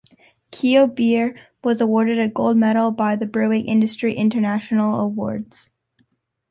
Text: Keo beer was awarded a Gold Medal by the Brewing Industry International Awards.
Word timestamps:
Keo 0.49 0.87
beer 0.87 1.35
was 1.63 1.79
awarded 1.79 2.17
a 2.17 2.27
Gold 2.27 2.57
Medal 2.57 2.89
by 2.89 3.15
the 3.15 3.27
Brewing 3.27 3.67
Industry 3.67 4.15
International 4.15 4.99
Awards. 4.99 5.75